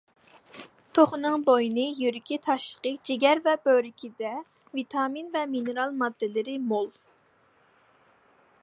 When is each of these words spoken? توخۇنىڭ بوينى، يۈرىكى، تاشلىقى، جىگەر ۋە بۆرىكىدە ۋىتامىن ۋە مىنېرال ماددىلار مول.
توخۇنىڭ 0.99 1.43
بوينى، 1.49 1.83
يۈرىكى، 1.97 2.39
تاشلىقى، 2.47 2.93
جىگەر 3.11 3.43
ۋە 3.49 3.53
بۆرىكىدە 3.69 4.33
ۋىتامىن 4.79 5.31
ۋە 5.37 5.45
مىنېرال 5.55 5.95
ماددىلار 6.03 6.53
مول. 6.73 6.91